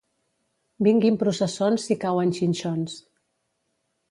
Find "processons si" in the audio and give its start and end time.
1.23-1.99